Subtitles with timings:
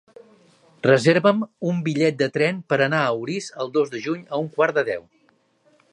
[0.85, 1.43] Reserva'm
[1.73, 4.81] un bitllet de tren per anar a Orís el dos de juny a un quart
[4.81, 5.07] de deu.